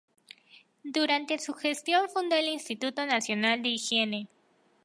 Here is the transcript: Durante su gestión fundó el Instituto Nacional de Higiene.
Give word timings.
Durante 0.83 1.37
su 1.37 1.53
gestión 1.53 2.09
fundó 2.09 2.35
el 2.35 2.47
Instituto 2.47 3.05
Nacional 3.05 3.61
de 3.61 3.69
Higiene. 3.69 4.27